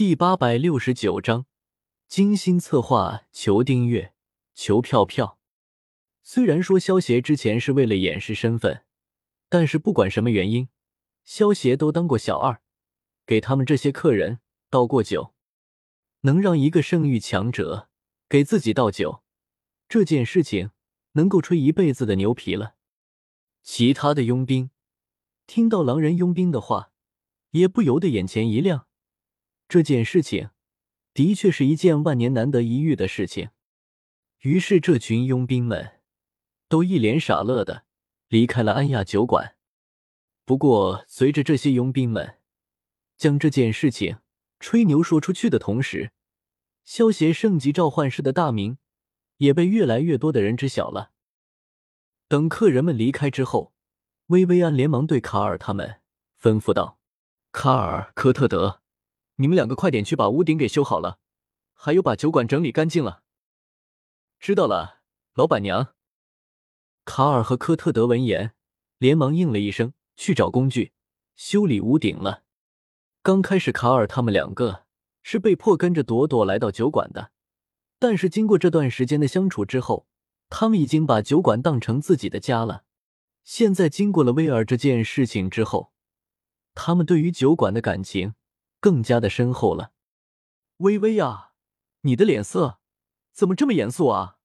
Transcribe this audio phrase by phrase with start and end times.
[0.00, 1.44] 第八百六十九章，
[2.08, 4.14] 精心策划，求订阅，
[4.54, 5.38] 求票票。
[6.22, 8.86] 虽然说萧协之前是为了掩饰身份，
[9.50, 10.70] 但是不管什么原因，
[11.22, 12.62] 萧协都当过小二，
[13.26, 14.40] 给他们这些客人
[14.70, 15.34] 倒过酒。
[16.22, 17.90] 能让一个圣域强者
[18.26, 19.22] 给自己倒酒，
[19.86, 20.70] 这件事情
[21.12, 22.76] 能够吹一辈子的牛皮了。
[23.62, 24.70] 其他的佣兵
[25.46, 26.90] 听到狼人佣兵的话，
[27.50, 28.86] 也不由得眼前一亮。
[29.70, 30.50] 这件事情
[31.14, 33.50] 的确是一件万年难得一遇的事情。
[34.40, 36.00] 于是，这群佣兵们
[36.68, 37.84] 都一脸傻乐的
[38.26, 39.54] 离开了安亚酒馆。
[40.44, 42.38] 不过，随着这些佣兵们
[43.16, 44.18] 将这件事情
[44.58, 46.10] 吹牛说出去的同时，
[46.84, 48.78] 萧协圣级召唤师的大名
[49.36, 51.12] 也被越来越多的人知晓了。
[52.26, 53.72] 等客人们离开之后，
[54.26, 56.00] 薇薇安连忙对卡尔他们
[56.42, 56.98] 吩咐道
[57.52, 58.79] ：“卡尔、科特德，
[59.40, 61.18] 你们两个快点去把屋顶给修好了，
[61.72, 63.22] 还有把酒馆整理干净了。”
[64.38, 65.00] 知道了，
[65.34, 65.94] 老板娘。
[67.06, 68.52] 卡尔和科特德闻言
[68.98, 70.92] 连忙应了一声，去找工具
[71.34, 72.42] 修理屋顶了。
[73.22, 74.84] 刚开始，卡尔他们两个
[75.22, 77.32] 是被迫跟着朵朵来到酒馆的，
[77.98, 80.06] 但是经过这段时间的相处之后。
[80.52, 82.82] 他们已经把酒馆当成自己的家了。
[83.44, 85.92] 现在经过了威尔这件事情之后，
[86.74, 88.34] 他们对于酒馆的感情
[88.80, 89.92] 更加的深厚了。
[90.78, 91.52] 微微呀，
[92.00, 92.80] 你的脸色
[93.32, 94.38] 怎么这么严肃啊？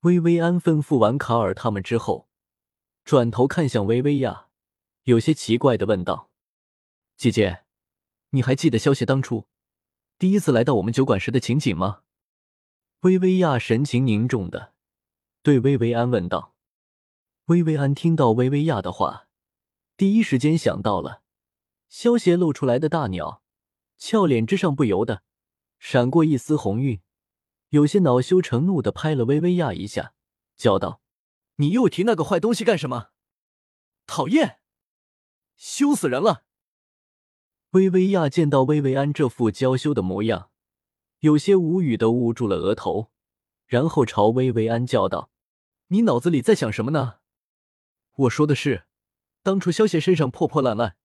[0.00, 2.28] 薇薇安吩咐完卡尔他们之后，
[3.04, 4.48] 转头看向薇薇亚，
[5.04, 6.30] 有些奇怪的问道
[7.16, 7.64] ：“姐姐，
[8.30, 9.46] 你还记得萧协当初
[10.18, 12.02] 第一次来到我们酒馆时的情景吗？”
[13.00, 14.74] 薇薇亚神情凝重的。
[15.42, 16.54] 对薇薇安问道
[17.48, 19.28] ：“薇薇安听到薇薇亚的话，
[19.96, 21.22] 第一时间想到了
[21.96, 23.40] 萧协露出来的大鸟，
[23.96, 25.22] 俏脸之上不由得
[25.78, 27.00] 闪过一丝红晕，
[27.68, 30.12] 有些恼羞成怒的拍了薇薇亚一下，
[30.56, 31.00] 叫道
[31.54, 33.10] ：‘你又提那个坏东西干什么？
[34.08, 34.58] 讨厌，
[35.54, 36.42] 羞死人了！’
[37.70, 40.50] 薇薇亚见到薇薇安这副娇羞的模样，
[41.20, 43.12] 有些无语的捂住了额头，
[43.66, 45.30] 然后朝薇薇安叫道。”
[45.88, 47.18] 你脑子里在想什么呢？
[48.14, 48.88] 我说的是，
[49.44, 50.96] 当初萧协身上破破烂烂，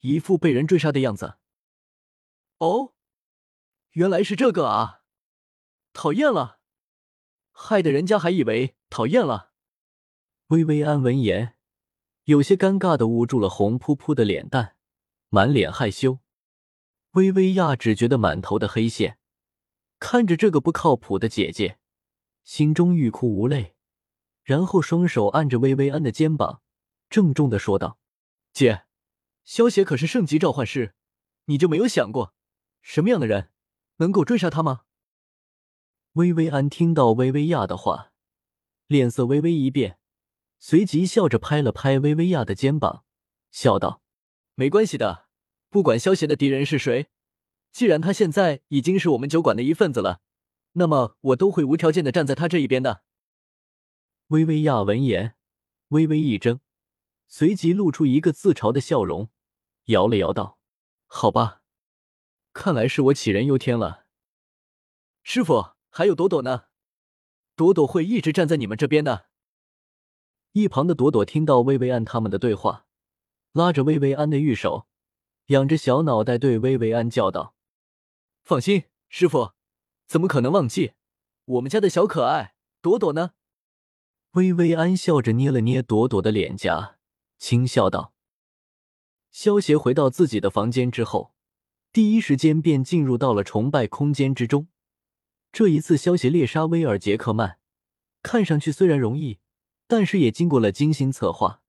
[0.00, 1.38] 一副被人追杀的样子。
[2.58, 2.94] 哦，
[3.92, 5.02] 原来是这个啊！
[5.92, 6.58] 讨厌了，
[7.52, 9.52] 害得人家还以为讨厌了。
[10.48, 11.56] 薇薇安闻言，
[12.24, 14.76] 有些尴尬的捂住了红扑扑的脸蛋，
[15.28, 16.20] 满脸害羞。
[17.12, 19.18] 薇薇亚只觉得满头的黑线，
[19.98, 21.78] 看着这个不靠谱的姐姐，
[22.44, 23.74] 心中欲哭无泪。
[24.44, 26.62] 然后双手按着薇薇安的肩膀，
[27.08, 27.98] 郑重的说道
[28.52, 28.84] ：“姐，
[29.46, 30.94] 萧邪可是圣级召唤师，
[31.44, 32.34] 你就没有想过，
[32.82, 33.52] 什么样的人
[33.98, 34.82] 能够追杀他吗？”
[36.14, 38.12] 薇薇安听到薇薇亚的话，
[38.88, 40.00] 脸色微微一变，
[40.58, 43.04] 随即笑着拍了拍薇薇亚的肩膀，
[43.52, 44.02] 笑道
[44.56, 45.28] ：“没关系的，
[45.70, 47.06] 不管萧邪的敌人是谁，
[47.70, 50.20] 既然他现在已经是我们酒馆的一份子了，
[50.72, 53.04] 那么我都会无条件的站在他这一边的。”
[54.28, 55.36] 薇薇亚闻言，
[55.88, 56.58] 微微一怔，
[57.28, 59.30] 随即露出一个自嘲的笑容，
[59.86, 60.58] 摇了摇道
[61.06, 61.62] ：“好吧，
[62.52, 64.06] 看来是我杞人忧天了。
[65.22, 66.66] 师傅，还有朵朵呢？
[67.54, 69.26] 朵朵会一直站在你们这边的。”
[70.52, 72.86] 一旁的朵朵听到薇薇安他们的对话，
[73.52, 74.86] 拉着薇薇安的玉手，
[75.46, 77.54] 仰着小脑袋对薇薇安叫道
[78.42, 79.52] ：“放心，师傅，
[80.06, 80.94] 怎么可能忘记
[81.44, 83.32] 我们家的小可爱朵朵呢？”
[84.32, 86.98] 薇薇安笑着捏了捏朵朵的脸颊，
[87.38, 88.14] 轻笑道
[89.38, 91.34] ：“萧协回到自己的房间之后，
[91.92, 94.68] 第一时间便进入到了崇拜空间之中。
[95.52, 97.58] 这一次，萧协猎杀威尔杰克曼，
[98.22, 99.38] 看上去虽然容易，
[99.86, 101.60] 但是也经过了精心策划。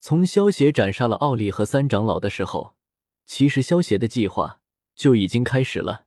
[0.00, 2.76] 从萧协斩杀了奥利和三长老的时候，
[3.24, 4.60] 其实萧协的计划
[4.94, 6.04] 就已经开始了。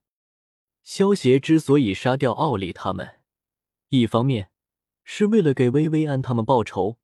[0.84, 3.22] 萧协之所以杀掉奥利他们，
[3.90, 4.52] 一方面……”
[5.04, 7.00] 是为了给薇薇安他们报仇，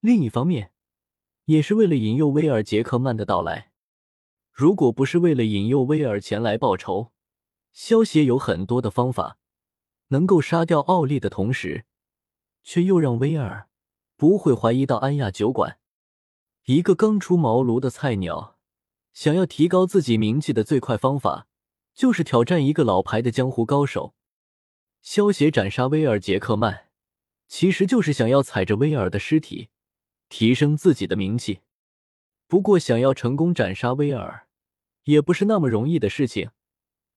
[0.00, 0.72] 另一方面，
[1.46, 3.70] 也是为了引诱威尔杰克曼的到来。
[4.52, 7.12] 如果不是为了引诱威尔前来报仇，
[7.72, 9.38] 萧协有很多的方法，
[10.08, 11.84] 能够杀掉奥利的同时，
[12.62, 13.68] 却又让威尔
[14.16, 15.78] 不会怀疑到安亚酒馆。
[16.66, 18.58] 一个刚出茅庐的菜鸟，
[19.12, 21.46] 想要提高自己名气的最快方法，
[21.94, 24.14] 就是挑战一个老牌的江湖高手。
[25.02, 26.88] 萧协斩杀威尔杰克曼。
[27.46, 29.68] 其实就是想要踩着威尔的尸体，
[30.36, 31.60] 提升自己的名气。
[32.48, 34.48] 不过，想要成功斩杀威尔，
[35.04, 36.50] 也不是那么容易的事情。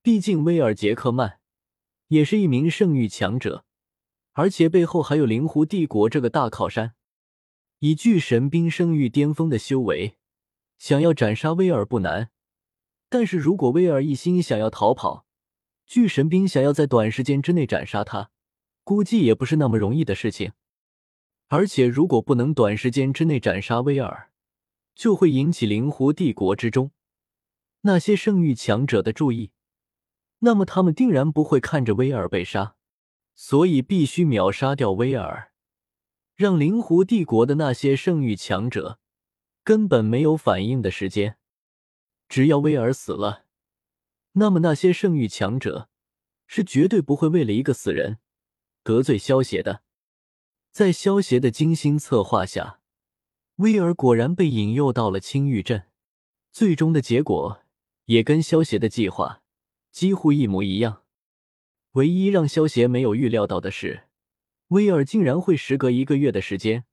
[0.03, 1.39] 毕竟威尔杰克曼
[2.09, 3.65] 也是一名圣域强者，
[4.33, 6.93] 而且背后还有灵狐帝国这个大靠山。
[7.79, 10.17] 以巨神兵圣域巅峰的修为，
[10.77, 12.29] 想要斩杀威尔不难。
[13.09, 15.25] 但是如果威尔一心想要逃跑，
[15.87, 18.29] 巨神兵想要在短时间之内斩杀他，
[18.83, 20.51] 估计也不是那么容易的事情。
[21.49, 24.31] 而且如果不能短时间之内斩杀威尔，
[24.93, 26.91] 就会引起灵狐帝国之中
[27.81, 29.51] 那些圣域强者的注意，
[30.39, 32.75] 那么他们定然不会看着威尔被杀，
[33.33, 35.51] 所以必须秒杀掉威尔，
[36.35, 38.99] 让灵狐帝国的那些圣域强者
[39.63, 41.37] 根本没有反应的时间。
[42.27, 43.45] 只要威尔死了，
[44.33, 45.87] 那么那些圣域强者
[46.45, 48.17] 是绝对不会为了一个死人
[48.83, 49.83] 得罪萧协的。
[50.77, 52.81] 在萧协的精心策划下，
[53.55, 55.87] 威尔果然被引诱到了青玉镇，
[56.51, 57.61] 最终的结果
[58.05, 59.41] 也跟萧协的计划
[59.89, 61.01] 几乎一模一样。
[61.93, 64.03] 唯一让萧协没有预料到的是，
[64.67, 66.85] 威尔竟然会时隔一个月的时间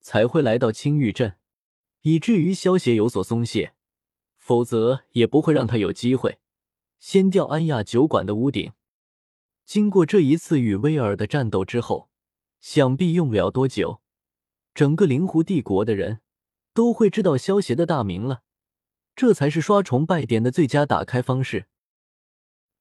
[0.00, 1.34] 才会来到青玉镇，
[2.04, 3.74] 以至于萧协有所松懈。
[4.38, 6.38] 否则也不会让他有机会
[6.98, 8.72] 掀掉安亚酒馆的屋顶。
[9.66, 12.08] 经过这一次与威尔的战斗之后，
[12.60, 14.02] 想必用不了多久，
[14.74, 16.20] 整个灵狐帝国的人
[16.72, 18.42] 都会知道萧协的大名了。
[19.14, 21.68] 这才是刷崇拜点的最佳打开方式。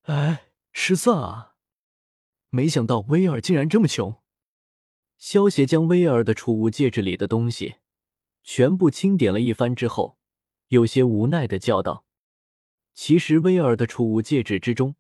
[0.04, 1.56] 哎，失算啊！
[2.50, 4.22] 没想到威尔竟然这么穷。
[5.18, 7.76] 萧协将威尔的储物戒指里的东西
[8.44, 10.18] 全部清点了一番之后。
[10.70, 12.06] 有些无奈的叫道
[12.96, 14.96] ：“其实威尔的储物戒指之中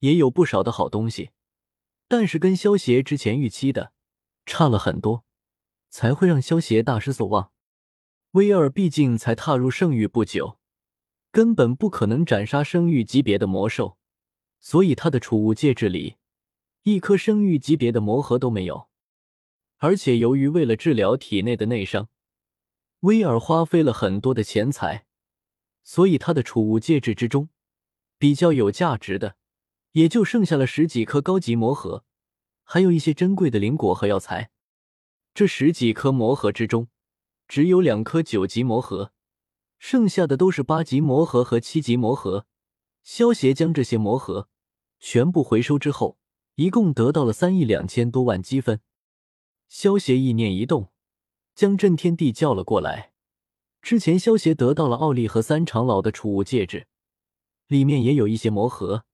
[0.00, 1.30] 也有不少的好东西，
[2.08, 3.92] 但是跟萧协之前预期的
[4.48, 5.24] 差了很多，
[5.90, 7.52] 才会让萧协大失所望。
[8.32, 10.58] 威尔毕竟才踏入圣域不久，
[11.30, 13.98] 根本不可能斩杀圣域级别的魔兽，
[14.58, 16.16] 所以他的储物戒指里
[16.84, 18.88] 一颗圣域级别的魔核都没有。
[19.76, 22.08] 而且由于为了治疗体内的内伤。”
[23.02, 25.06] 威尔花费了很多的钱财，
[25.84, 27.48] 所以他的储物戒指之中
[28.18, 29.36] 比较有价值的，
[29.92, 32.04] 也就剩下了十几颗高级魔核，
[32.70, 34.50] 还有一些珍贵的灵果和药材。
[35.32, 36.88] 这十几颗魔核之中，
[37.46, 39.10] 只有两颗九级魔核，
[39.78, 42.44] 剩下的都是八级魔核和七级魔核。
[43.02, 44.50] 萧协将这些魔核
[45.00, 46.18] 全部回收之后，
[46.56, 48.82] 一共得到了三亿两千多万积分。
[49.70, 50.90] 萧协意念一动。
[51.54, 53.12] 将震天帝叫了过来。
[53.80, 56.86] 之前萧协得到了奥利和三长老的储物戒指，
[57.66, 59.04] 里面也有一些魔核，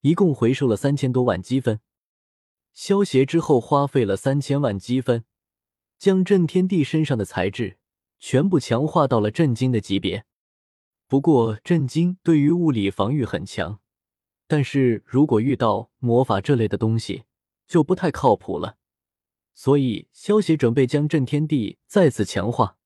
[0.00, 1.80] 一共回收了三千多万积分。
[2.72, 5.24] 萧协之后花费了三千万积分，
[5.98, 7.78] 将震天帝身上的材质
[8.18, 10.24] 全部强化到了震惊的级别。
[11.06, 13.80] 不过震惊对于物理防御很强，
[14.46, 17.24] 但是如果遇到魔法这类的东西，
[17.66, 18.76] 就不太靠谱了。
[19.52, 22.78] 所以，萧协准备将震天地再次强化。